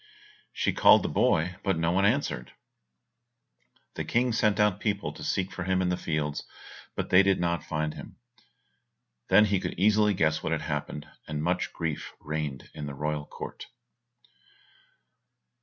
[0.51, 2.53] She called the boy, but no one answered.
[3.93, 6.43] The King sent out people to seek for him in the fields,
[6.95, 8.15] but they did not find him.
[9.29, 13.27] Then he could easily guess what had happened, and much grief reigned in the royal
[13.27, 13.67] court.